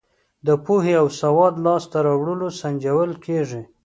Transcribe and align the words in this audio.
د 0.47 0.49
پوهې 0.65 0.93
او 1.01 1.07
سواد 1.19 1.53
لاس 1.65 1.83
ته 1.91 1.97
راوړل 2.05 2.41
سنجول 2.61 3.11
کیږي. 3.25 3.61